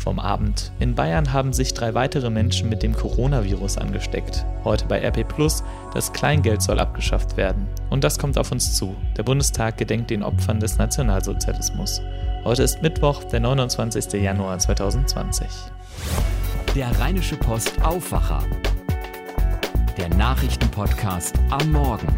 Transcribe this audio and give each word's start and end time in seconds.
vom 0.00 0.18
Abend. 0.18 0.72
In 0.80 0.94
Bayern 0.94 1.32
haben 1.32 1.52
sich 1.52 1.74
drei 1.74 1.94
weitere 1.94 2.30
Menschen 2.30 2.68
mit 2.68 2.82
dem 2.82 2.94
Coronavirus 2.94 3.78
angesteckt. 3.78 4.44
Heute 4.64 4.86
bei 4.86 5.00
RP 5.06 5.28
Plus, 5.28 5.62
das 5.94 6.12
Kleingeld 6.12 6.62
soll 6.62 6.80
abgeschafft 6.80 7.36
werden. 7.36 7.68
Und 7.90 8.02
das 8.02 8.18
kommt 8.18 8.38
auf 8.38 8.50
uns 8.50 8.74
zu. 8.74 8.96
Der 9.16 9.22
Bundestag 9.22 9.76
gedenkt 9.76 10.10
den 10.10 10.22
Opfern 10.22 10.58
des 10.58 10.78
Nationalsozialismus. 10.78 12.00
Heute 12.44 12.62
ist 12.62 12.82
Mittwoch, 12.82 13.22
der 13.24 13.40
29. 13.40 14.14
Januar 14.14 14.58
2020. 14.58 15.46
Der 16.74 16.98
Rheinische 16.98 17.36
Post 17.36 17.82
Aufwacher. 17.82 18.42
Der 19.98 20.08
Nachrichtenpodcast 20.08 21.34
am 21.50 21.72
Morgen. 21.72 22.08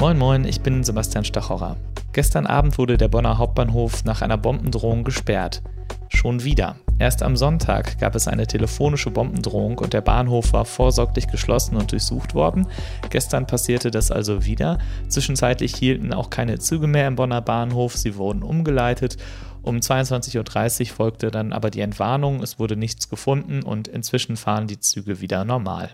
Moin 0.00 0.18
Moin, 0.18 0.44
ich 0.44 0.60
bin 0.60 0.84
Sebastian 0.84 1.24
Stachorer. 1.24 1.76
Gestern 2.16 2.46
Abend 2.46 2.78
wurde 2.78 2.96
der 2.96 3.08
Bonner 3.08 3.36
Hauptbahnhof 3.36 4.06
nach 4.06 4.22
einer 4.22 4.38
Bombendrohung 4.38 5.04
gesperrt. 5.04 5.62
Schon 6.08 6.44
wieder. 6.44 6.76
Erst 6.98 7.22
am 7.22 7.36
Sonntag 7.36 7.98
gab 7.98 8.14
es 8.14 8.26
eine 8.26 8.46
telefonische 8.46 9.10
Bombendrohung 9.10 9.76
und 9.76 9.92
der 9.92 10.00
Bahnhof 10.00 10.54
war 10.54 10.64
vorsorglich 10.64 11.26
geschlossen 11.26 11.76
und 11.76 11.92
durchsucht 11.92 12.34
worden. 12.34 12.68
Gestern 13.10 13.46
passierte 13.46 13.90
das 13.90 14.10
also 14.10 14.46
wieder. 14.46 14.78
Zwischenzeitlich 15.08 15.76
hielten 15.76 16.14
auch 16.14 16.30
keine 16.30 16.58
Züge 16.58 16.86
mehr 16.86 17.06
im 17.06 17.16
Bonner 17.16 17.42
Bahnhof, 17.42 17.94
sie 17.94 18.16
wurden 18.16 18.42
umgeleitet. 18.42 19.18
Um 19.60 19.76
22.30 19.76 20.80
Uhr 20.80 20.96
folgte 20.96 21.30
dann 21.30 21.52
aber 21.52 21.68
die 21.68 21.80
Entwarnung, 21.80 22.42
es 22.42 22.58
wurde 22.58 22.76
nichts 22.76 23.10
gefunden 23.10 23.62
und 23.62 23.88
inzwischen 23.88 24.38
fahren 24.38 24.68
die 24.68 24.80
Züge 24.80 25.20
wieder 25.20 25.44
normal. 25.44 25.90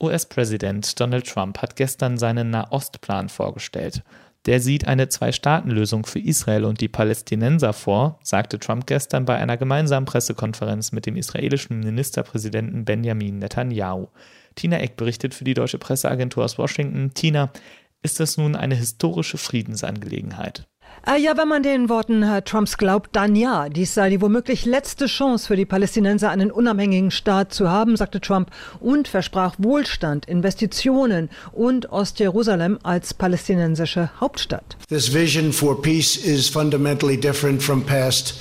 US-Präsident 0.00 1.00
Donald 1.00 1.26
Trump 1.26 1.62
hat 1.62 1.74
gestern 1.74 2.18
seinen 2.18 2.50
Nahostplan 2.50 3.28
vorgestellt. 3.28 4.04
Der 4.48 4.62
sieht 4.62 4.88
eine 4.88 5.10
Zwei-Staaten-Lösung 5.10 6.06
für 6.06 6.20
Israel 6.20 6.64
und 6.64 6.80
die 6.80 6.88
Palästinenser 6.88 7.74
vor, 7.74 8.18
sagte 8.22 8.58
Trump 8.58 8.86
gestern 8.86 9.26
bei 9.26 9.36
einer 9.36 9.58
gemeinsamen 9.58 10.06
Pressekonferenz 10.06 10.90
mit 10.90 11.04
dem 11.04 11.16
israelischen 11.16 11.80
Ministerpräsidenten 11.80 12.86
Benjamin 12.86 13.40
Netanyahu. 13.40 14.08
Tina 14.54 14.78
Eck 14.78 14.96
berichtet 14.96 15.34
für 15.34 15.44
die 15.44 15.52
deutsche 15.52 15.76
Presseagentur 15.76 16.46
aus 16.46 16.56
Washington. 16.56 17.12
Tina, 17.12 17.52
ist 18.00 18.20
das 18.20 18.38
nun 18.38 18.56
eine 18.56 18.74
historische 18.74 19.36
Friedensangelegenheit? 19.36 20.66
Äh, 21.06 21.20
ja, 21.20 21.36
wenn 21.36 21.48
man 21.48 21.62
den 21.62 21.88
Worten 21.88 22.22
Herr 22.22 22.44
Trumps 22.44 22.76
glaubt, 22.76 23.10
dann 23.12 23.36
ja. 23.36 23.68
Dies 23.68 23.94
sei 23.94 24.10
die 24.10 24.20
womöglich 24.20 24.64
letzte 24.64 25.06
Chance 25.06 25.46
für 25.46 25.56
die 25.56 25.64
Palästinenser, 25.64 26.30
einen 26.30 26.50
unabhängigen 26.50 27.10
Staat 27.10 27.52
zu 27.52 27.68
haben, 27.68 27.96
sagte 27.96 28.20
Trump 28.20 28.50
und 28.80 29.08
versprach 29.08 29.54
Wohlstand, 29.58 30.26
Investitionen 30.26 31.30
und 31.52 31.90
Ostjerusalem 31.90 32.78
als 32.82 33.14
palästinensische 33.14 34.10
Hauptstadt. 34.20 34.76
This 34.88 35.12
vision 35.12 35.52
for 35.52 35.80
peace 35.80 36.16
is 36.16 36.48
fundamentally 36.48 37.18
different 37.18 37.62
from 37.62 37.82
past 37.82 38.34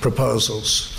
proposals. 0.00 0.95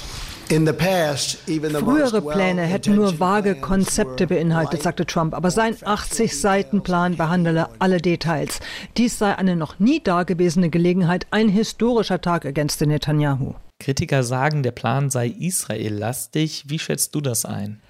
Frühere 0.49 2.21
Pläne 2.21 2.61
hätten 2.61 2.95
nur 2.95 3.19
vage 3.19 3.55
Konzepte 3.55 4.27
beinhaltet, 4.27 4.81
sagte 4.81 5.05
Trump, 5.05 5.33
aber 5.33 5.51
sein 5.51 5.75
80-Seiten-Plan 5.75 7.17
behandele 7.17 7.67
alle 7.79 7.97
Details. 7.97 8.61
Dies 8.95 9.19
sei 9.19 9.35
eine 9.35 9.57
noch 9.57 9.79
nie 9.79 10.01
dagewesene 10.01 10.69
Gelegenheit, 10.69 11.27
ein 11.31 11.49
historischer 11.49 12.21
Tag, 12.21 12.45
ergänzte 12.45 12.87
Netanyahu. 12.87 13.55
Kritiker 13.79 14.23
sagen, 14.23 14.63
der 14.63 14.71
Plan 14.71 15.09
sei 15.09 15.27
Israel-lastig. 15.27 16.63
Wie 16.67 16.79
schätzt 16.79 17.13
du 17.13 17.21
das 17.21 17.45
ein? 17.45 17.81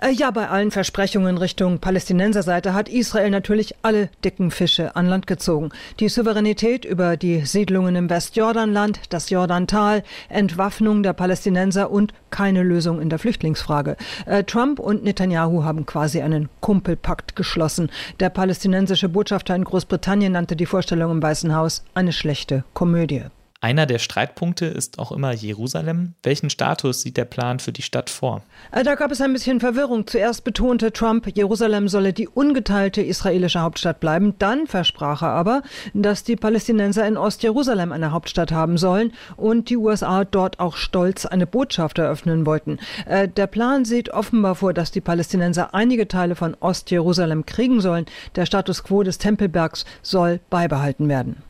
Äh, 0.00 0.10
ja, 0.10 0.30
bei 0.30 0.48
allen 0.48 0.70
Versprechungen 0.70 1.38
Richtung 1.38 1.78
Palästinenserseite 1.78 2.74
hat 2.74 2.88
Israel 2.88 3.30
natürlich 3.30 3.74
alle 3.82 4.10
dicken 4.24 4.50
Fische 4.50 4.94
an 4.94 5.06
Land 5.06 5.26
gezogen. 5.26 5.70
Die 6.00 6.08
Souveränität 6.08 6.84
über 6.84 7.16
die 7.16 7.46
Siedlungen 7.46 7.96
im 7.96 8.10
Westjordanland, 8.10 9.00
das 9.10 9.30
Jordantal, 9.30 10.02
Entwaffnung 10.28 11.02
der 11.02 11.12
Palästinenser 11.12 11.90
und 11.90 12.12
keine 12.30 12.62
Lösung 12.62 13.00
in 13.00 13.08
der 13.08 13.18
Flüchtlingsfrage. 13.18 13.96
Äh, 14.26 14.44
Trump 14.44 14.78
und 14.78 15.04
Netanyahu 15.04 15.64
haben 15.64 15.86
quasi 15.86 16.20
einen 16.20 16.48
Kumpelpakt 16.60 17.36
geschlossen. 17.36 17.90
Der 18.20 18.30
palästinensische 18.30 19.08
Botschafter 19.08 19.54
in 19.54 19.64
Großbritannien 19.64 20.32
nannte 20.32 20.56
die 20.56 20.66
Vorstellung 20.66 21.10
im 21.10 21.22
Weißen 21.22 21.54
Haus 21.54 21.84
eine 21.94 22.12
schlechte 22.12 22.64
Komödie. 22.74 23.24
Einer 23.66 23.86
der 23.86 23.98
Streitpunkte 23.98 24.66
ist 24.66 25.00
auch 25.00 25.10
immer 25.10 25.32
Jerusalem. 25.32 26.14
Welchen 26.22 26.50
Status 26.50 27.00
sieht 27.00 27.16
der 27.16 27.24
Plan 27.24 27.58
für 27.58 27.72
die 27.72 27.82
Stadt 27.82 28.10
vor? 28.10 28.42
Äh, 28.70 28.84
da 28.84 28.94
gab 28.94 29.10
es 29.10 29.20
ein 29.20 29.32
bisschen 29.32 29.58
Verwirrung. 29.58 30.06
Zuerst 30.06 30.44
betonte 30.44 30.92
Trump, 30.92 31.26
Jerusalem 31.34 31.88
solle 31.88 32.12
die 32.12 32.28
ungeteilte 32.28 33.02
israelische 33.02 33.60
Hauptstadt 33.60 33.98
bleiben. 33.98 34.36
Dann 34.38 34.68
versprach 34.68 35.22
er 35.22 35.30
aber, 35.30 35.62
dass 35.94 36.22
die 36.22 36.36
Palästinenser 36.36 37.08
in 37.08 37.16
Ostjerusalem 37.16 37.90
eine 37.90 38.12
Hauptstadt 38.12 38.52
haben 38.52 38.78
sollen 38.78 39.12
und 39.36 39.68
die 39.68 39.76
USA 39.76 40.24
dort 40.24 40.60
auch 40.60 40.76
stolz 40.76 41.26
eine 41.26 41.48
Botschaft 41.48 41.98
eröffnen 41.98 42.46
wollten. 42.46 42.78
Äh, 43.04 43.26
der 43.26 43.48
Plan 43.48 43.84
sieht 43.84 44.10
offenbar 44.10 44.54
vor, 44.54 44.74
dass 44.74 44.92
die 44.92 45.00
Palästinenser 45.00 45.74
einige 45.74 46.06
Teile 46.06 46.36
von 46.36 46.54
Ostjerusalem 46.60 47.46
kriegen 47.46 47.80
sollen. 47.80 48.06
Der 48.36 48.46
Status 48.46 48.84
quo 48.84 49.02
des 49.02 49.18
Tempelbergs 49.18 49.86
soll 50.02 50.38
beibehalten 50.50 51.08
werden. 51.08 51.42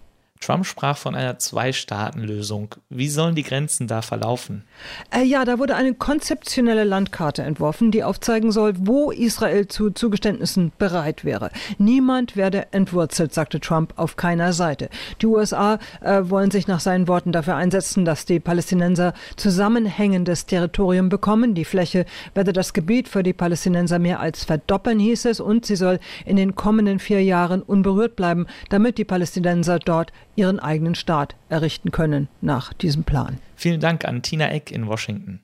Trump 0.46 0.64
sprach 0.64 0.96
von 0.96 1.16
einer 1.16 1.40
Zwei-Staaten-Lösung. 1.40 2.76
Wie 2.88 3.08
sollen 3.08 3.34
die 3.34 3.42
Grenzen 3.42 3.88
da 3.88 4.00
verlaufen? 4.00 4.62
Äh, 5.10 5.24
ja, 5.24 5.44
da 5.44 5.58
wurde 5.58 5.74
eine 5.74 5.92
konzeptionelle 5.92 6.84
Landkarte 6.84 7.42
entworfen, 7.42 7.90
die 7.90 8.04
aufzeigen 8.04 8.52
soll, 8.52 8.74
wo 8.78 9.10
Israel 9.10 9.66
zu 9.66 9.90
Zugeständnissen 9.90 10.70
bereit 10.78 11.24
wäre. 11.24 11.50
Niemand 11.78 12.36
werde 12.36 12.72
entwurzelt, 12.72 13.34
sagte 13.34 13.58
Trump 13.58 13.94
auf 13.96 14.14
keiner 14.14 14.52
Seite. 14.52 14.88
Die 15.20 15.26
USA 15.26 15.80
äh, 16.00 16.22
wollen 16.22 16.52
sich 16.52 16.68
nach 16.68 16.78
seinen 16.78 17.08
Worten 17.08 17.32
dafür 17.32 17.56
einsetzen, 17.56 18.04
dass 18.04 18.24
die 18.24 18.38
Palästinenser 18.38 19.14
zusammenhängendes 19.34 20.46
Territorium 20.46 21.08
bekommen. 21.08 21.56
Die 21.56 21.64
Fläche 21.64 22.06
werde 22.34 22.52
das 22.52 22.72
Gebiet 22.72 23.08
für 23.08 23.24
die 23.24 23.32
Palästinenser 23.32 23.98
mehr 23.98 24.20
als 24.20 24.44
verdoppeln, 24.44 25.00
hieß 25.00 25.24
es, 25.24 25.40
und 25.40 25.66
sie 25.66 25.74
soll 25.74 25.98
in 26.24 26.36
den 26.36 26.54
kommenden 26.54 27.00
vier 27.00 27.24
Jahren 27.24 27.62
unberührt 27.62 28.14
bleiben, 28.14 28.46
damit 28.70 28.96
die 28.98 29.04
Palästinenser 29.04 29.80
dort 29.80 30.12
ihren 30.36 30.60
eigenen 30.60 30.94
Staat 30.94 31.34
errichten 31.48 31.90
können 31.90 32.28
nach 32.40 32.72
diesem 32.72 33.04
Plan. 33.04 33.38
Vielen 33.56 33.80
Dank 33.80 34.04
an 34.04 34.22
Tina 34.22 34.50
Eck 34.50 34.70
in 34.70 34.86
Washington. 34.86 35.40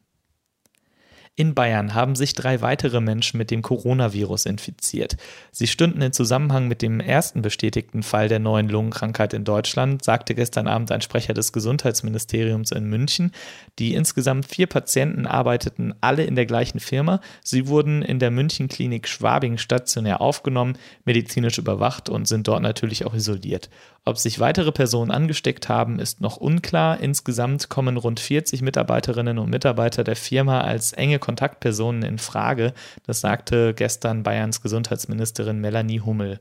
In 1.34 1.54
Bayern 1.54 1.94
haben 1.94 2.15
sich 2.15 2.34
drei 2.34 2.60
weitere 2.60 3.00
Menschen 3.00 3.38
mit 3.38 3.50
dem 3.50 3.62
Coronavirus 3.62 4.44
infiziert. 4.44 5.16
Sie 5.50 5.66
stünden 5.66 6.03
in 6.03 6.12
Zusammenhang 6.12 6.69
mit 6.69 6.82
dem 6.82 7.00
ersten 7.00 7.41
bestätigten 7.41 8.03
Fall 8.03 8.28
der 8.28 8.38
neuen 8.38 8.69
Lungenkrankheit 8.69 9.32
in 9.32 9.44
Deutschland, 9.44 10.04
sagte 10.04 10.34
gestern 10.34 10.66
Abend 10.66 10.93
ein 10.93 11.00
Sprecher 11.00 11.32
des 11.32 11.54
Gesundheitsministeriums 11.54 12.70
in 12.70 12.84
München. 12.84 13.32
Die 13.78 13.94
insgesamt 13.94 14.44
vier 14.44 14.66
Patienten 14.66 15.26
arbeiteten 15.26 15.94
alle 16.03 16.25
in 16.25 16.34
der 16.34 16.44
gleichen 16.44 16.81
Firma. 16.81 17.22
Sie 17.43 17.66
wurden 17.66 18.03
in 18.03 18.19
der 18.19 18.31
Münchenklinik 18.31 19.09
Schwabing 19.09 19.56
stationär 19.56 20.20
aufgenommen, 20.20 20.76
medizinisch 21.06 21.56
überwacht 21.56 22.10
und 22.10 22.28
sind 22.28 22.47
dort 22.47 22.60
natürlich 22.60 23.06
auch 23.06 23.14
isoliert. 23.14 23.70
Ob 24.04 24.19
sich 24.19 24.41
weitere 24.41 24.72
Personen 24.72 25.12
angesteckt 25.12 25.69
haben, 25.69 26.00
ist 26.00 26.20
noch 26.20 26.37
unklar. 26.37 26.99
Insgesamt 26.99 27.69
kommen 27.69 27.97
rund 27.97 28.19
40 28.19 28.60
Mitarbeiterinnen 28.60 29.38
und 29.38 29.49
Mitarbeiter 29.49 30.03
der 30.03 30.16
Firma 30.16 30.60
als 30.60 30.93
enge 30.93 31.20
Kontaktpersonen 31.22 32.03
in 32.03 32.19
Frage. 32.19 32.75
Das 33.06 33.22
sagte 33.22 33.72
gestern 33.72 34.22
Bayerns 34.22 34.60
Gesundheitsministerin 34.60 35.60
Melanie 35.60 36.00
Hummel. 36.00 36.38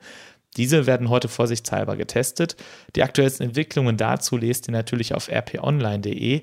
Diese 0.58 0.86
werden 0.86 1.10
heute 1.10 1.30
vorsichtshalber 1.30 1.96
getestet. 1.96 2.58
Die 2.98 3.04
aktuellsten 3.04 3.46
Entwicklungen 3.46 3.96
dazu 3.96 4.36
lest 4.36 4.68
ihr 4.68 4.74
natürlich 4.74 5.16
auf 5.16 5.30
rponline.de. 5.30 6.42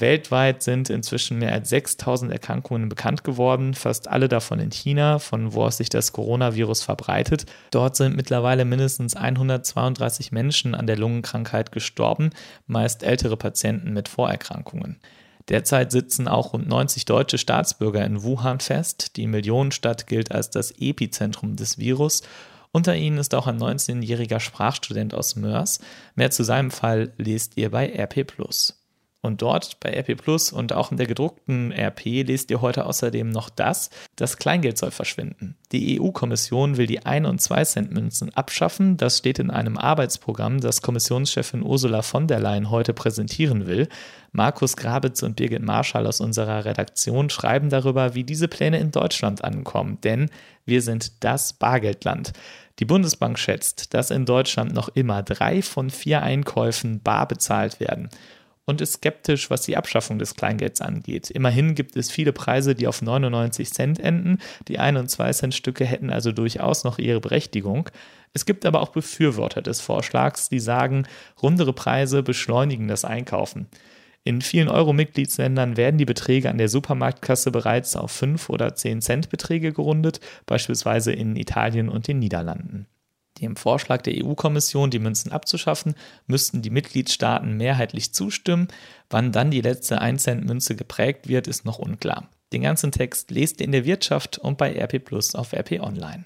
Weltweit 0.00 0.62
sind 0.62 0.90
inzwischen 0.90 1.38
mehr 1.38 1.52
als 1.52 1.70
6000 1.70 2.30
Erkrankungen 2.30 2.90
bekannt 2.90 3.24
geworden, 3.24 3.72
fast 3.72 4.08
alle 4.08 4.28
davon 4.28 4.58
in 4.58 4.70
China, 4.70 5.18
von 5.18 5.54
wo 5.54 5.64
aus 5.64 5.78
sich 5.78 5.88
das 5.88 6.12
Coronavirus 6.12 6.82
verbreitet. 6.82 7.46
Dort 7.70 7.96
sind 7.96 8.14
mittlerweile 8.14 8.66
mindestens 8.66 9.16
132 9.16 10.32
Menschen 10.32 10.74
an 10.74 10.86
der 10.86 10.98
Lungenkrankheit 10.98 11.72
gestorben, 11.72 12.30
meist 12.66 13.02
ältere 13.04 13.38
Patienten 13.38 13.94
mit 13.94 14.08
Vorerkrankungen. 14.08 14.98
Derzeit 15.48 15.92
sitzen 15.92 16.26
auch 16.28 16.52
rund 16.52 16.68
90 16.68 17.04
deutsche 17.04 17.38
Staatsbürger 17.38 18.04
in 18.04 18.22
Wuhan 18.22 18.60
fest. 18.60 19.16
Die 19.16 19.26
Millionenstadt 19.26 20.06
gilt 20.06 20.32
als 20.32 20.50
das 20.50 20.72
Epizentrum 20.72 21.56
des 21.56 21.78
Virus. 21.78 22.22
Unter 22.72 22.96
ihnen 22.96 23.18
ist 23.18 23.34
auch 23.34 23.46
ein 23.46 23.58
19-jähriger 23.58 24.40
Sprachstudent 24.40 25.14
aus 25.14 25.36
Mörs. 25.36 25.80
Mehr 26.14 26.30
zu 26.30 26.42
seinem 26.42 26.70
Fall 26.70 27.12
lest 27.16 27.56
ihr 27.56 27.70
bei 27.70 27.86
RP. 27.86 28.26
Und 29.26 29.42
dort 29.42 29.78
bei 29.80 29.90
RP 29.90 30.16
Plus 30.16 30.52
und 30.52 30.72
auch 30.72 30.90
in 30.90 30.96
der 30.96 31.06
gedruckten 31.06 31.72
RP 31.72 32.22
lest 32.26 32.50
ihr 32.50 32.60
heute 32.60 32.86
außerdem 32.86 33.28
noch 33.28 33.50
das, 33.50 33.90
das 34.14 34.38
Kleingeld 34.38 34.78
soll 34.78 34.90
verschwinden. 34.90 35.56
Die 35.72 36.00
EU-Kommission 36.00 36.76
will 36.76 36.86
die 36.86 37.00
1- 37.00 37.26
und 37.26 37.40
2-Cent-Münzen 37.40 38.34
abschaffen. 38.34 38.96
Das 38.96 39.18
steht 39.18 39.38
in 39.38 39.50
einem 39.50 39.76
Arbeitsprogramm, 39.76 40.60
das 40.60 40.80
Kommissionschefin 40.80 41.62
Ursula 41.62 42.02
von 42.02 42.28
der 42.28 42.40
Leyen 42.40 42.70
heute 42.70 42.94
präsentieren 42.94 43.66
will. 43.66 43.88
Markus 44.32 44.76
Grabitz 44.76 45.22
und 45.22 45.36
Birgit 45.36 45.62
Marschall 45.62 46.06
aus 46.06 46.20
unserer 46.20 46.64
Redaktion 46.64 47.30
schreiben 47.30 47.68
darüber, 47.68 48.14
wie 48.14 48.24
diese 48.24 48.48
Pläne 48.48 48.78
in 48.78 48.90
Deutschland 48.90 49.42
ankommen. 49.42 49.98
Denn 50.02 50.30
wir 50.64 50.82
sind 50.82 51.24
das 51.24 51.52
Bargeldland. 51.52 52.32
Die 52.78 52.84
Bundesbank 52.84 53.38
schätzt, 53.38 53.94
dass 53.94 54.10
in 54.10 54.26
Deutschland 54.26 54.74
noch 54.74 54.90
immer 54.90 55.22
drei 55.22 55.62
von 55.62 55.88
vier 55.88 56.22
Einkäufen 56.22 57.00
bar 57.00 57.26
bezahlt 57.26 57.80
werden. 57.80 58.10
Und 58.66 58.80
ist 58.80 58.94
skeptisch, 58.94 59.48
was 59.48 59.62
die 59.62 59.76
Abschaffung 59.76 60.18
des 60.18 60.34
Kleingelds 60.34 60.80
angeht. 60.80 61.30
Immerhin 61.30 61.74
gibt 61.74 61.96
es 61.96 62.10
viele 62.10 62.32
Preise, 62.32 62.74
die 62.74 62.88
auf 62.88 63.00
99 63.00 63.72
Cent 63.72 64.00
enden. 64.00 64.38
Die 64.68 64.78
1 64.78 64.98
und 64.98 65.08
2 65.08 65.32
Cent 65.32 65.54
Stücke 65.54 65.84
hätten 65.84 66.10
also 66.10 66.32
durchaus 66.32 66.84
noch 66.84 66.98
ihre 66.98 67.20
Berechtigung. 67.20 67.88
Es 68.34 68.44
gibt 68.44 68.66
aber 68.66 68.82
auch 68.82 68.90
Befürworter 68.90 69.62
des 69.62 69.80
Vorschlags, 69.80 70.48
die 70.48 70.60
sagen, 70.60 71.06
rundere 71.40 71.72
Preise 71.72 72.22
beschleunigen 72.22 72.88
das 72.88 73.04
Einkaufen. 73.04 73.68
In 74.24 74.42
vielen 74.42 74.68
Euro-Mitgliedsländern 74.68 75.76
werden 75.76 75.98
die 75.98 76.04
Beträge 76.04 76.50
an 76.50 76.58
der 76.58 76.68
Supermarktkasse 76.68 77.52
bereits 77.52 77.94
auf 77.94 78.10
5 78.10 78.50
oder 78.50 78.74
10 78.74 79.00
Cent 79.00 79.30
Beträge 79.30 79.72
gerundet, 79.72 80.18
beispielsweise 80.46 81.12
in 81.12 81.36
Italien 81.36 81.88
und 81.88 82.08
den 82.08 82.18
Niederlanden. 82.18 82.88
Dem 83.40 83.56
Vorschlag 83.56 84.02
der 84.02 84.24
EU-Kommission, 84.24 84.90
die 84.90 84.98
Münzen 84.98 85.32
abzuschaffen, 85.32 85.94
müssten 86.26 86.62
die 86.62 86.70
Mitgliedstaaten 86.70 87.56
mehrheitlich 87.56 88.14
zustimmen. 88.14 88.68
Wann 89.10 89.32
dann 89.32 89.50
die 89.50 89.60
letzte 89.60 90.00
1-Cent-Münze 90.00 90.76
geprägt 90.76 91.28
wird, 91.28 91.46
ist 91.46 91.64
noch 91.64 91.78
unklar. 91.78 92.28
Den 92.52 92.62
ganzen 92.62 92.92
Text 92.92 93.30
lest 93.30 93.60
ihr 93.60 93.66
in 93.66 93.72
der 93.72 93.84
Wirtschaft 93.84 94.38
und 94.38 94.56
bei 94.56 94.72
RP 94.72 95.04
Plus 95.04 95.34
auf 95.34 95.52
RP 95.52 95.80
Online. 95.80 96.24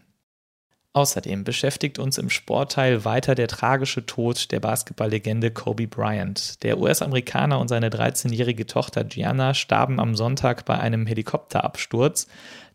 Außerdem 0.93 1.45
beschäftigt 1.45 2.01
uns 2.01 2.19
im 2.19 2.31
Sportteil 2.31 3.05
weiter 3.05 3.37
der 3.37 3.47
tragische 3.47 4.07
Tod 4.07 4.51
der 4.51 4.59
Basketballlegende 4.59 5.53
Kobe 5.53 5.87
Bryant. 5.87 6.63
Der 6.65 6.79
US-Amerikaner 6.79 7.61
und 7.61 7.69
seine 7.69 7.91
13-jährige 7.91 8.67
Tochter 8.67 9.05
Gianna 9.05 9.55
starben 9.55 10.01
am 10.01 10.17
Sonntag 10.17 10.65
bei 10.65 10.81
einem 10.81 11.07
Helikopterabsturz. 11.07 12.27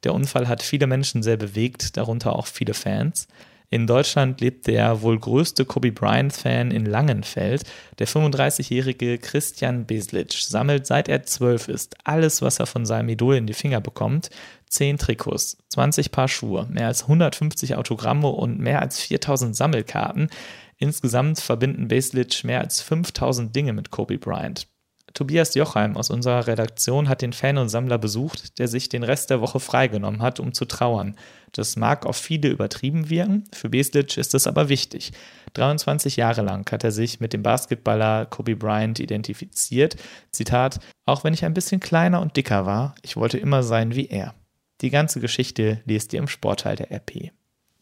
Der 0.05 0.13
Unfall 0.13 0.47
hat 0.47 0.63
viele 0.63 0.87
Menschen 0.87 1.23
sehr 1.23 1.35
bewegt, 1.35 1.97
darunter 1.97 2.37
auch 2.37 2.47
viele 2.47 2.73
Fans. 2.73 3.27
In 3.75 3.87
Deutschland 3.87 4.39
lebt 4.39 4.67
der 4.67 5.01
wohl 5.01 5.19
größte 5.19 5.65
Kobe 5.65 5.91
Bryant-Fan 5.91 6.71
in 6.71 6.85
Langenfeld. 6.85 7.63
Der 7.99 8.07
35-jährige 8.07 9.17
Christian 9.17 9.85
Beslic 9.85 10.31
sammelt 10.31 10.87
seit 10.87 11.09
er 11.09 11.23
zwölf 11.23 11.67
ist 11.67 11.97
alles, 12.05 12.41
was 12.41 12.59
er 12.59 12.67
von 12.67 12.85
seinem 12.85 13.09
Idol 13.09 13.35
in 13.35 13.47
die 13.47 13.53
Finger 13.53 13.81
bekommt. 13.81 14.29
10 14.69 14.97
Trikots, 14.97 15.57
20 15.67 16.11
Paar 16.11 16.29
Schuhe, 16.29 16.67
mehr 16.69 16.87
als 16.87 17.01
150 17.01 17.75
Autogramme 17.75 18.29
und 18.29 18.59
mehr 18.59 18.81
als 18.81 19.01
4000 19.01 19.53
Sammelkarten. 19.53 20.29
Insgesamt 20.77 21.41
verbinden 21.41 21.89
Beslic 21.89 22.45
mehr 22.45 22.61
als 22.61 22.81
5000 22.81 23.53
Dinge 23.53 23.73
mit 23.73 23.91
Kobe 23.91 24.17
Bryant. 24.17 24.67
Tobias 25.15 25.55
Jochheim 25.55 25.95
aus 25.95 26.09
unserer 26.09 26.45
Redaktion 26.45 27.07
hat 27.07 27.21
den 27.21 27.31
Fan 27.31 27.57
und 27.57 27.69
Sammler 27.69 27.97
besucht, 27.97 28.59
der 28.59 28.67
sich 28.67 28.89
den 28.89 29.01
Rest 29.01 29.29
der 29.29 29.39
Woche 29.39 29.61
freigenommen 29.61 30.21
hat, 30.21 30.41
um 30.41 30.53
zu 30.53 30.65
trauern. 30.65 31.15
Das 31.53 31.77
mag 31.77 32.05
auf 32.05 32.17
viele 32.17 32.49
übertrieben 32.49 33.09
wirken, 33.09 33.45
für 33.53 33.69
Beslic 33.69 34.17
ist 34.17 34.35
es 34.35 34.45
aber 34.45 34.67
wichtig. 34.67 35.13
23 35.53 36.17
Jahre 36.17 36.41
lang 36.41 36.69
hat 36.69 36.83
er 36.83 36.91
sich 36.91 37.21
mit 37.21 37.31
dem 37.31 37.43
Basketballer 37.43 38.25
Kobe 38.25 38.57
Bryant 38.57 38.99
identifiziert. 38.99 39.95
Zitat: 40.31 40.81
Auch 41.05 41.23
wenn 41.23 41.33
ich 41.33 41.45
ein 41.45 41.53
bisschen 41.53 41.79
kleiner 41.79 42.19
und 42.21 42.35
dicker 42.35 42.65
war, 42.65 42.93
ich 43.01 43.15
wollte 43.15 43.37
immer 43.37 43.63
sein 43.63 43.95
wie 43.95 44.07
er. 44.07 44.35
Die 44.81 44.89
ganze 44.89 45.21
Geschichte 45.21 45.81
lest 45.85 46.11
ihr 46.11 46.19
im 46.19 46.27
Sportteil 46.27 46.75
der 46.75 46.91
RP. 46.91 47.31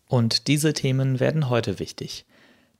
Und 0.08 0.48
diese 0.48 0.74
Themen 0.74 1.20
werden 1.20 1.50
heute 1.50 1.80
wichtig. 1.80 2.28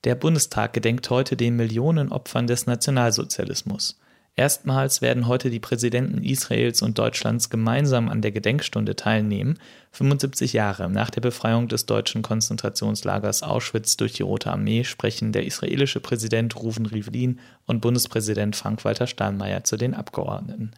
Der 0.04 0.14
Bundestag 0.14 0.74
gedenkt 0.74 1.10
heute 1.10 1.36
den 1.36 1.56
Millionen 1.56 2.12
Opfern 2.12 2.46
des 2.46 2.66
Nationalsozialismus. 2.66 3.98
Erstmals 4.36 5.00
werden 5.00 5.28
heute 5.28 5.48
die 5.48 5.60
Präsidenten 5.60 6.24
Israels 6.24 6.82
und 6.82 6.98
Deutschlands 6.98 7.50
gemeinsam 7.50 8.08
an 8.08 8.20
der 8.20 8.32
Gedenkstunde 8.32 8.96
teilnehmen, 8.96 9.60
75 9.92 10.52
Jahre 10.52 10.90
nach 10.90 11.10
der 11.10 11.20
Befreiung 11.20 11.68
des 11.68 11.86
deutschen 11.86 12.22
Konzentrationslagers 12.22 13.44
Auschwitz 13.44 13.96
durch 13.96 14.14
die 14.14 14.24
Rote 14.24 14.50
Armee 14.50 14.82
sprechen 14.82 15.30
der 15.30 15.46
israelische 15.46 16.00
Präsident 16.00 16.56
Ruven 16.56 16.86
Rivlin 16.86 17.38
und 17.66 17.80
Bundespräsident 17.80 18.56
Frank-Walter 18.56 19.06
Steinmeier 19.06 19.62
zu 19.62 19.76
den 19.76 19.94
Abgeordneten. 19.94 20.72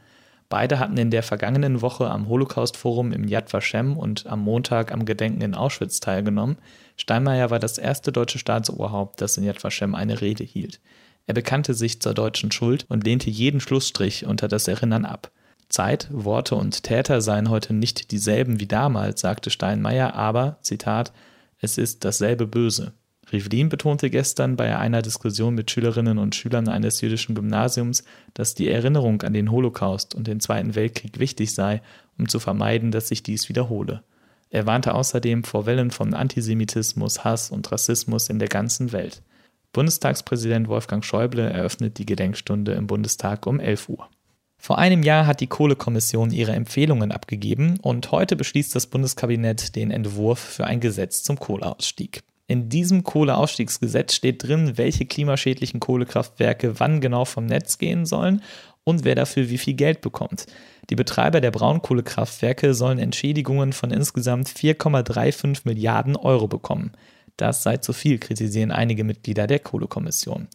Beide 0.50 0.78
hatten 0.78 0.98
in 0.98 1.10
der 1.10 1.22
vergangenen 1.22 1.80
Woche 1.80 2.10
am 2.10 2.28
Holocaust-Forum 2.28 3.12
im 3.12 3.26
Yad 3.26 3.50
Vashem 3.54 3.96
und 3.96 4.26
am 4.26 4.40
Montag 4.40 4.92
am 4.92 5.06
Gedenken 5.06 5.40
in 5.40 5.54
Auschwitz 5.54 5.98
teilgenommen. 6.00 6.58
Steinmeier 6.98 7.50
war 7.50 7.58
das 7.58 7.78
erste 7.78 8.12
deutsche 8.12 8.38
Staatsoberhaupt, 8.38 9.20
das 9.22 9.38
in 9.38 9.44
Yad 9.44 9.64
Vashem 9.64 9.94
eine 9.94 10.20
Rede 10.20 10.44
hielt. 10.44 10.78
Er 11.26 11.34
bekannte 11.34 11.74
sich 11.74 12.00
zur 12.00 12.14
deutschen 12.14 12.52
Schuld 12.52 12.86
und 12.88 13.04
lehnte 13.04 13.30
jeden 13.30 13.60
Schlussstrich 13.60 14.26
unter 14.26 14.48
das 14.48 14.68
Erinnern 14.68 15.04
ab. 15.04 15.30
Zeit, 15.68 16.08
Worte 16.12 16.54
und 16.54 16.84
Täter 16.84 17.20
seien 17.20 17.50
heute 17.50 17.74
nicht 17.74 18.12
dieselben 18.12 18.60
wie 18.60 18.66
damals, 18.66 19.20
sagte 19.20 19.50
Steinmeier, 19.50 20.14
aber, 20.14 20.58
Zitat, 20.62 21.12
es 21.58 21.78
ist 21.78 22.04
dasselbe 22.04 22.46
Böse. 22.46 22.92
Rivlin 23.32 23.68
betonte 23.68 24.08
gestern 24.08 24.54
bei 24.54 24.78
einer 24.78 25.02
Diskussion 25.02 25.56
mit 25.56 25.68
Schülerinnen 25.70 26.18
und 26.18 26.36
Schülern 26.36 26.68
eines 26.68 27.00
jüdischen 27.00 27.34
Gymnasiums, 27.34 28.04
dass 28.34 28.54
die 28.54 28.68
Erinnerung 28.68 29.22
an 29.22 29.32
den 29.32 29.50
Holocaust 29.50 30.14
und 30.14 30.28
den 30.28 30.38
Zweiten 30.38 30.76
Weltkrieg 30.76 31.18
wichtig 31.18 31.52
sei, 31.52 31.82
um 32.18 32.28
zu 32.28 32.38
vermeiden, 32.38 32.92
dass 32.92 33.08
sich 33.08 33.24
dies 33.24 33.48
wiederhole. 33.48 34.04
Er 34.50 34.66
warnte 34.66 34.94
außerdem 34.94 35.42
vor 35.42 35.66
Wellen 35.66 35.90
von 35.90 36.14
Antisemitismus, 36.14 37.24
Hass 37.24 37.50
und 37.50 37.70
Rassismus 37.72 38.28
in 38.28 38.38
der 38.38 38.48
ganzen 38.48 38.92
Welt. 38.92 39.22
Bundestagspräsident 39.76 40.68
Wolfgang 40.68 41.04
Schäuble 41.04 41.50
eröffnet 41.50 41.98
die 41.98 42.06
Gedenkstunde 42.06 42.72
im 42.72 42.86
Bundestag 42.86 43.46
um 43.46 43.60
11 43.60 43.90
Uhr. 43.90 44.08
Vor 44.56 44.78
einem 44.78 45.02
Jahr 45.02 45.26
hat 45.26 45.42
die 45.42 45.48
Kohlekommission 45.48 46.30
ihre 46.30 46.52
Empfehlungen 46.52 47.12
abgegeben 47.12 47.78
und 47.82 48.10
heute 48.10 48.36
beschließt 48.36 48.74
das 48.74 48.86
Bundeskabinett 48.86 49.76
den 49.76 49.90
Entwurf 49.90 50.38
für 50.38 50.64
ein 50.64 50.80
Gesetz 50.80 51.24
zum 51.24 51.38
Kohleausstieg. 51.38 52.22
In 52.46 52.70
diesem 52.70 53.04
Kohleausstiegsgesetz 53.04 54.14
steht 54.14 54.48
drin, 54.48 54.78
welche 54.78 55.04
klimaschädlichen 55.04 55.78
Kohlekraftwerke 55.78 56.80
wann 56.80 57.02
genau 57.02 57.26
vom 57.26 57.44
Netz 57.44 57.76
gehen 57.76 58.06
sollen 58.06 58.40
und 58.82 59.04
wer 59.04 59.14
dafür 59.14 59.50
wie 59.50 59.58
viel 59.58 59.74
Geld 59.74 60.00
bekommt. 60.00 60.46
Die 60.88 60.96
Betreiber 60.96 61.42
der 61.42 61.50
Braunkohlekraftwerke 61.50 62.72
sollen 62.72 62.98
Entschädigungen 62.98 63.74
von 63.74 63.90
insgesamt 63.90 64.48
4,35 64.48 65.62
Milliarden 65.64 66.16
Euro 66.16 66.48
bekommen. 66.48 66.92
Das 67.36 67.62
sei 67.62 67.76
zu 67.78 67.92
viel, 67.92 68.18
kritisieren 68.18 68.70
einige 68.70 69.04
Mitglieder 69.04 69.46
der 69.46 69.58
Kohlekommission. 69.58 70.48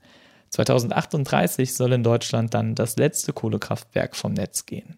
2038 0.50 1.74
soll 1.74 1.94
in 1.94 2.04
Deutschland 2.04 2.54
dann 2.54 2.76
das 2.76 2.98
letzte 2.98 3.34
Kohlekraftwerk 3.34 4.16
vom 4.16 4.34
Netz 4.34 4.66
gehen. 4.66 4.98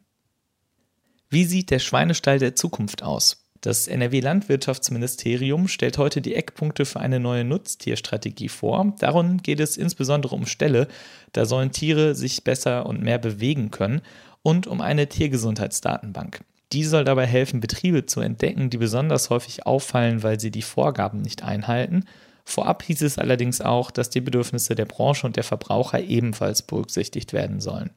Wie 1.29 1.45
sieht 1.45 1.71
der 1.71 1.79
Schweinestall 1.79 2.39
der 2.39 2.55
Zukunft 2.55 3.03
aus? 3.03 3.43
Das 3.61 3.87
NRW-Landwirtschaftsministerium 3.87 5.69
stellt 5.69 5.97
heute 5.97 6.21
die 6.21 6.35
Eckpunkte 6.35 6.83
für 6.83 6.99
eine 6.99 7.21
neue 7.21 7.45
Nutztierstrategie 7.45 8.49
vor. 8.49 8.93
Darum 8.99 9.37
geht 9.37 9.61
es 9.61 9.77
insbesondere 9.77 10.35
um 10.35 10.45
Ställe. 10.45 10.89
Da 11.31 11.45
sollen 11.45 11.71
Tiere 11.71 12.13
sich 12.13 12.43
besser 12.43 12.85
und 12.85 13.01
mehr 13.01 13.19
bewegen 13.19 13.71
können 13.71 14.01
und 14.41 14.67
um 14.67 14.81
eine 14.81 15.07
Tiergesundheitsdatenbank. 15.07 16.41
Die 16.73 16.83
soll 16.83 17.05
dabei 17.05 17.27
helfen, 17.27 17.59
Betriebe 17.59 18.07
zu 18.07 18.19
entdecken, 18.19 18.71
die 18.71 18.77
besonders 18.77 19.29
häufig 19.29 19.67
auffallen, 19.67 20.23
weil 20.23 20.39
sie 20.39 20.49
die 20.49 20.63
Vorgaben 20.63 21.21
nicht 21.21 21.43
einhalten. 21.43 22.05
Vorab 22.45 22.81
hieß 22.83 23.03
es 23.03 23.19
allerdings 23.19 23.61
auch, 23.61 23.91
dass 23.91 24.09
die 24.09 24.21
Bedürfnisse 24.21 24.73
der 24.73 24.85
Branche 24.85 25.27
und 25.27 25.35
der 25.35 25.43
Verbraucher 25.43 26.01
ebenfalls 26.01 26.63
berücksichtigt 26.63 27.31
werden 27.31 27.61
sollen. 27.61 27.91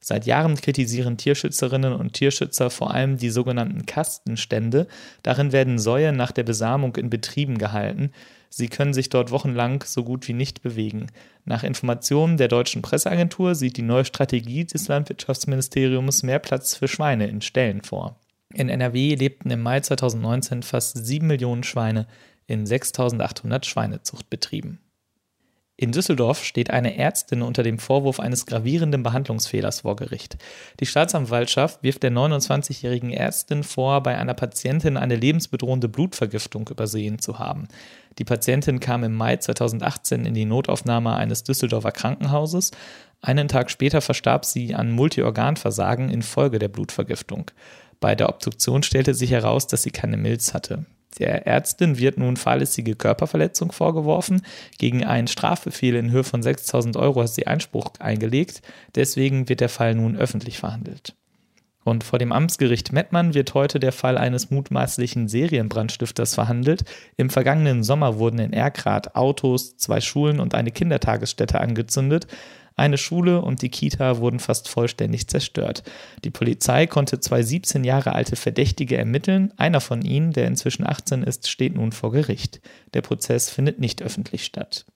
Seit 0.00 0.26
Jahren 0.26 0.54
kritisieren 0.54 1.16
Tierschützerinnen 1.16 1.92
und 1.92 2.12
Tierschützer 2.12 2.70
vor 2.70 2.94
allem 2.94 3.16
die 3.16 3.30
sogenannten 3.30 3.84
Kastenstände. 3.86 4.86
Darin 5.22 5.52
werden 5.52 5.78
Säue 5.78 6.12
nach 6.12 6.32
der 6.32 6.44
Besamung 6.44 6.96
in 6.96 7.10
Betrieben 7.10 7.58
gehalten. 7.58 8.12
Sie 8.52 8.68
können 8.68 8.92
sich 8.92 9.08
dort 9.08 9.30
wochenlang 9.30 9.84
so 9.86 10.02
gut 10.02 10.26
wie 10.26 10.32
nicht 10.32 10.60
bewegen. 10.60 11.06
Nach 11.44 11.62
Informationen 11.62 12.36
der 12.36 12.48
deutschen 12.48 12.82
Presseagentur 12.82 13.54
sieht 13.54 13.76
die 13.76 13.82
neue 13.82 14.04
Strategie 14.04 14.64
des 14.64 14.88
Landwirtschaftsministeriums 14.88 16.24
mehr 16.24 16.40
Platz 16.40 16.74
für 16.74 16.88
Schweine 16.88 17.28
in 17.28 17.40
Ställen 17.40 17.82
vor. 17.82 18.18
In 18.52 18.68
NRW 18.68 19.14
lebten 19.14 19.50
im 19.50 19.60
Mai 19.60 19.80
2019 19.80 20.64
fast 20.64 21.06
7 21.06 21.24
Millionen 21.26 21.62
Schweine 21.62 22.08
in 22.48 22.66
6800 22.66 23.64
Schweinezuchtbetrieben. 23.64 24.80
In 25.80 25.92
Düsseldorf 25.92 26.44
steht 26.44 26.68
eine 26.68 26.98
Ärztin 26.98 27.40
unter 27.40 27.62
dem 27.62 27.78
Vorwurf 27.78 28.20
eines 28.20 28.44
gravierenden 28.44 29.02
Behandlungsfehlers 29.02 29.80
vor 29.80 29.96
Gericht. 29.96 30.36
Die 30.78 30.84
Staatsanwaltschaft 30.84 31.82
wirft 31.82 32.02
der 32.02 32.12
29-jährigen 32.12 33.10
Ärztin 33.10 33.62
vor, 33.62 34.02
bei 34.02 34.18
einer 34.18 34.34
Patientin 34.34 34.98
eine 34.98 35.16
lebensbedrohende 35.16 35.88
Blutvergiftung 35.88 36.68
übersehen 36.68 37.18
zu 37.18 37.38
haben. 37.38 37.66
Die 38.18 38.24
Patientin 38.24 38.78
kam 38.78 39.04
im 39.04 39.14
Mai 39.14 39.38
2018 39.38 40.26
in 40.26 40.34
die 40.34 40.44
Notaufnahme 40.44 41.16
eines 41.16 41.44
Düsseldorfer 41.44 41.92
Krankenhauses. 41.92 42.72
Einen 43.22 43.48
Tag 43.48 43.70
später 43.70 44.02
verstarb 44.02 44.44
sie 44.44 44.74
an 44.74 44.90
Multiorganversagen 44.90 46.10
infolge 46.10 46.58
der 46.58 46.68
Blutvergiftung. 46.68 47.50
Bei 48.00 48.14
der 48.14 48.28
Obduktion 48.28 48.82
stellte 48.82 49.14
sich 49.14 49.30
heraus, 49.30 49.66
dass 49.66 49.82
sie 49.82 49.92
keine 49.92 50.18
Milz 50.18 50.52
hatte. 50.52 50.84
Der 51.18 51.46
Ärztin 51.46 51.98
wird 51.98 52.18
nun 52.18 52.36
fahrlässige 52.36 52.94
Körperverletzung 52.94 53.72
vorgeworfen. 53.72 54.42
Gegen 54.78 55.04
einen 55.04 55.28
Strafbefehl 55.28 55.96
in 55.96 56.10
Höhe 56.10 56.24
von 56.24 56.42
6000 56.42 56.96
Euro 56.96 57.22
hat 57.22 57.30
sie 57.30 57.46
Einspruch 57.46 57.92
eingelegt. 57.98 58.62
Deswegen 58.94 59.48
wird 59.48 59.60
der 59.60 59.68
Fall 59.68 59.94
nun 59.94 60.16
öffentlich 60.16 60.58
verhandelt. 60.58 61.14
Und 61.82 62.04
vor 62.04 62.18
dem 62.18 62.30
Amtsgericht 62.30 62.92
Mettmann 62.92 63.32
wird 63.32 63.54
heute 63.54 63.80
der 63.80 63.92
Fall 63.92 64.18
eines 64.18 64.50
mutmaßlichen 64.50 65.28
Serienbrandstifters 65.28 66.34
verhandelt. 66.34 66.84
Im 67.16 67.30
vergangenen 67.30 67.82
Sommer 67.82 68.18
wurden 68.18 68.38
in 68.38 68.52
Erkrath 68.52 69.16
Autos, 69.16 69.76
zwei 69.76 70.00
Schulen 70.00 70.40
und 70.40 70.54
eine 70.54 70.72
Kindertagesstätte 70.72 71.58
angezündet. 71.58 72.26
Eine 72.80 72.96
Schule 72.96 73.42
und 73.42 73.60
die 73.60 73.68
Kita 73.68 74.20
wurden 74.20 74.38
fast 74.38 74.66
vollständig 74.66 75.28
zerstört. 75.28 75.82
Die 76.24 76.30
Polizei 76.30 76.86
konnte 76.86 77.20
zwei 77.20 77.42
17 77.42 77.84
Jahre 77.84 78.14
alte 78.14 78.36
Verdächtige 78.36 78.96
ermitteln. 78.96 79.52
Einer 79.58 79.82
von 79.82 80.00
ihnen, 80.00 80.32
der 80.32 80.46
inzwischen 80.46 80.86
18 80.86 81.22
ist, 81.22 81.50
steht 81.50 81.74
nun 81.74 81.92
vor 81.92 82.10
Gericht. 82.10 82.62
Der 82.94 83.02
Prozess 83.02 83.50
findet 83.50 83.80
nicht 83.80 84.00
öffentlich 84.00 84.46
statt. 84.46 84.86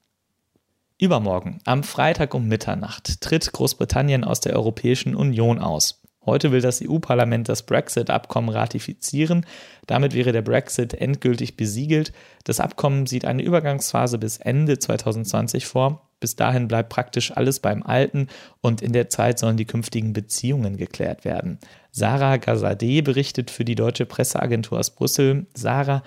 Übermorgen, 0.99 1.59
am 1.67 1.83
Freitag 1.83 2.33
um 2.33 2.49
Mitternacht, 2.49 3.21
tritt 3.21 3.53
Großbritannien 3.53 4.25
aus 4.25 4.41
der 4.41 4.55
Europäischen 4.55 5.15
Union 5.15 5.59
aus. 5.59 6.01
Heute 6.25 6.53
will 6.53 6.63
das 6.63 6.81
EU-Parlament 6.83 7.51
das 7.51 7.67
Brexit-Abkommen 7.67 8.49
ratifizieren. 8.49 9.45
Damit 9.87 10.15
wäre 10.15 10.33
der 10.33 10.41
Brexit 10.41 10.95
endgültig 10.95 11.59
besiegelt. 11.59 12.15
Das 12.45 12.61
Abkommen 12.61 13.05
sieht 13.05 13.27
eine 13.27 13.43
Übergangsphase 13.43 14.17
bis 14.17 14.39
Ende 14.39 14.79
2020 14.79 15.67
vor. 15.67 16.09
Bis 16.25 16.37
dahin 16.37 16.69
bleibt 16.69 16.89
praktisch 16.89 17.37
alles 17.37 17.61
beim 17.61 17.83
Alten 17.83 18.29
und 18.63 18.81
in 18.81 18.95
der 18.95 19.11
Zeit 19.11 19.39
sollen 19.39 19.59
die 19.59 19.67
künftigen 19.67 20.15
Beziehungen 20.15 20.79
geklärt 20.79 21.27
werden. 21.27 21.59
Sarah 21.91 22.39
Gazadeh 22.39 23.03
berichtet 23.03 23.51
für 23.51 23.67
die 23.67 23.75
deutsche 23.75 24.07
Presseagentur 24.07 24.79
aus 24.79 24.89
Brüssel. 24.89 25.45
Sarah, 25.53 26.03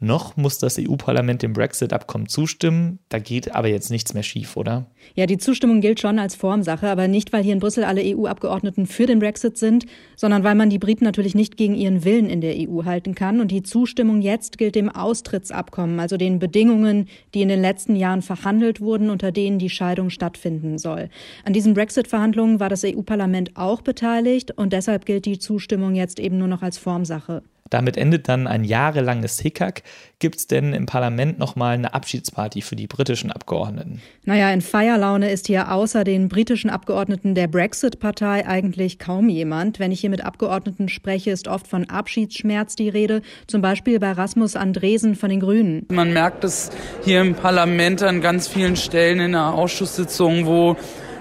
noch 0.00 0.36
muss 0.36 0.58
das 0.58 0.78
EU-Parlament 0.78 1.42
dem 1.42 1.52
Brexit-Abkommen 1.52 2.26
zustimmen. 2.26 2.98
Da 3.10 3.18
geht 3.18 3.54
aber 3.54 3.68
jetzt 3.68 3.90
nichts 3.90 4.14
mehr 4.14 4.22
schief, 4.22 4.56
oder? 4.56 4.86
Ja, 5.14 5.26
die 5.26 5.36
Zustimmung 5.36 5.82
gilt 5.82 6.00
schon 6.00 6.18
als 6.18 6.34
Formsache, 6.34 6.88
aber 6.88 7.06
nicht, 7.06 7.32
weil 7.32 7.44
hier 7.44 7.52
in 7.52 7.60
Brüssel 7.60 7.84
alle 7.84 8.02
EU-Abgeordneten 8.02 8.86
für 8.86 9.06
den 9.06 9.18
Brexit 9.18 9.58
sind, 9.58 9.84
sondern 10.16 10.42
weil 10.42 10.54
man 10.54 10.70
die 10.70 10.78
Briten 10.78 11.04
natürlich 11.04 11.34
nicht 11.34 11.58
gegen 11.58 11.74
ihren 11.74 12.04
Willen 12.04 12.30
in 12.30 12.40
der 12.40 12.54
EU 12.56 12.84
halten 12.84 13.14
kann. 13.14 13.40
Und 13.40 13.50
die 13.50 13.62
Zustimmung 13.62 14.22
jetzt 14.22 14.56
gilt 14.56 14.74
dem 14.74 14.88
Austrittsabkommen, 14.88 16.00
also 16.00 16.16
den 16.16 16.38
Bedingungen, 16.38 17.06
die 17.34 17.42
in 17.42 17.48
den 17.48 17.60
letzten 17.60 17.94
Jahren 17.94 18.22
verhandelt 18.22 18.80
wurden, 18.80 19.10
unter 19.10 19.32
denen 19.32 19.58
die 19.58 19.70
Scheidung 19.70 20.08
stattfinden 20.08 20.78
soll. 20.78 21.10
An 21.44 21.52
diesen 21.52 21.74
Brexit-Verhandlungen 21.74 22.58
war 22.58 22.70
das 22.70 22.84
EU-Parlament 22.84 23.52
auch 23.54 23.82
beteiligt 23.82 24.52
und 24.56 24.72
deshalb 24.72 25.04
gilt 25.04 25.26
die 25.26 25.38
Zustimmung 25.38 25.94
jetzt 25.94 26.18
eben 26.18 26.38
nur 26.38 26.48
noch 26.48 26.62
als 26.62 26.78
Formsache. 26.78 27.42
Damit 27.70 27.96
endet 27.96 28.28
dann 28.28 28.46
ein 28.46 28.64
jahrelanges 28.64 29.38
Hickhack. 29.40 29.82
Gibt 30.18 30.36
es 30.36 30.46
denn 30.48 30.74
im 30.74 30.86
Parlament 30.86 31.38
nochmal 31.38 31.74
eine 31.74 31.94
Abschiedsparty 31.94 32.62
für 32.62 32.76
die 32.76 32.88
britischen 32.88 33.30
Abgeordneten? 33.30 34.02
Naja, 34.24 34.50
in 34.50 34.60
Feierlaune 34.60 35.30
ist 35.30 35.46
hier 35.46 35.72
außer 35.72 36.04
den 36.04 36.28
britischen 36.28 36.68
Abgeordneten 36.68 37.34
der 37.34 37.46
Brexit-Partei 37.46 38.46
eigentlich 38.46 38.98
kaum 38.98 39.28
jemand. 39.28 39.78
Wenn 39.78 39.92
ich 39.92 40.00
hier 40.00 40.10
mit 40.10 40.24
Abgeordneten 40.24 40.88
spreche, 40.88 41.30
ist 41.30 41.48
oft 41.48 41.68
von 41.68 41.88
Abschiedsschmerz 41.88 42.74
die 42.74 42.88
Rede. 42.88 43.22
Zum 43.46 43.62
Beispiel 43.62 44.00
bei 44.00 44.12
Rasmus 44.12 44.56
Andresen 44.56 45.14
von 45.14 45.30
den 45.30 45.40
Grünen. 45.40 45.86
Man 45.90 46.12
merkt 46.12 46.44
es 46.44 46.70
hier 47.04 47.20
im 47.20 47.34
Parlament 47.34 48.02
an 48.02 48.20
ganz 48.20 48.48
vielen 48.48 48.76
Stellen 48.76 49.20
in 49.20 49.32
der 49.32 49.54
Ausschusssitzung, 49.54 50.44
wo 50.44 50.76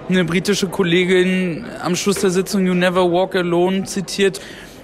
eine 0.10 0.25
britische 0.25 0.68
Kollegin 0.68 1.65
am 1.84 1.96
Schluss 1.96 2.20
der 2.20 2.32
Sitzung 2.32 2.65
You 2.65 2.74
Never 2.74 3.12
Walk 3.12 3.36
Alone 3.36 3.84
zitiert. 3.84 4.41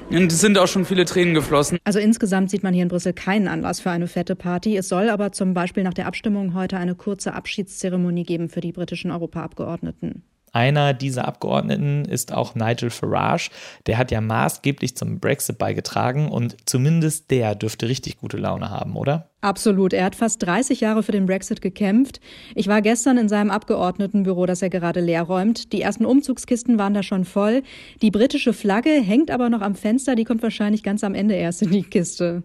Und 0.09 0.31
es 0.31 0.39
sind 0.39 0.57
auch 0.57 0.67
schon 0.67 0.85
viele 0.85 1.05
Tränen 1.05 1.33
geflossen. 1.33 1.79
Also 1.83 1.99
insgesamt 1.99 2.49
sieht 2.49 2.63
man 2.63 2.73
hier 2.73 2.83
in 2.83 2.89
Brüssel 2.89 3.13
keinen 3.13 3.47
Anlass 3.47 3.79
für 3.79 3.91
eine 3.91 4.07
fette 4.07 4.35
Party. 4.35 4.77
Es 4.77 4.87
soll 4.87 5.09
aber 5.09 5.31
zum 5.31 5.53
Beispiel 5.53 5.83
nach 5.83 5.93
der 5.93 6.05
Abstimmung 6.05 6.53
heute 6.53 6.77
eine 6.77 6.95
kurze 6.95 7.33
Abschiedszeremonie 7.33 8.23
geben 8.23 8.49
für 8.49 8.61
die 8.61 8.71
britischen 8.71 9.11
Europaabgeordneten. 9.11 10.23
Einer 10.55 10.93
dieser 10.93 11.27
Abgeordneten 11.27 12.05
ist 12.05 12.31
auch 12.31 12.55
Nigel 12.55 12.89
Farage. 12.89 13.49
Der 13.87 13.97
hat 13.97 14.09
ja 14.09 14.21
maßgeblich 14.21 14.95
zum 14.95 15.19
Brexit 15.19 15.57
beigetragen 15.57 16.29
und 16.29 16.55
zumindest 16.65 17.29
der 17.29 17.55
dürfte 17.55 17.89
richtig 17.89 18.17
gute 18.19 18.37
Laune 18.37 18.69
haben, 18.69 18.95
oder? 18.95 19.31
Absolut. 19.45 19.93
Er 19.93 20.05
hat 20.05 20.15
fast 20.15 20.41
30 20.41 20.81
Jahre 20.81 21.03
für 21.03 21.11
den 21.11 21.27
Brexit 21.27 21.61
gekämpft. 21.61 22.19
Ich 22.55 22.67
war 22.67 22.81
gestern 22.81 23.19
in 23.19 23.29
seinem 23.29 23.51
Abgeordnetenbüro, 23.51 24.47
das 24.47 24.63
er 24.63 24.71
gerade 24.71 25.01
leer 25.01 25.21
räumt. 25.21 25.71
Die 25.71 25.81
ersten 25.81 26.03
Umzugskisten 26.03 26.79
waren 26.79 26.95
da 26.95 27.03
schon 27.03 27.25
voll. 27.25 27.61
Die 28.01 28.09
britische 28.09 28.53
Flagge 28.53 28.89
hängt 28.89 29.29
aber 29.29 29.51
noch 29.51 29.61
am 29.61 29.75
Fenster. 29.75 30.15
Die 30.15 30.23
kommt 30.23 30.41
wahrscheinlich 30.41 30.81
ganz 30.81 31.03
am 31.03 31.13
Ende 31.13 31.35
erst 31.35 31.61
in 31.61 31.69
die 31.69 31.83
Kiste. 31.83 32.41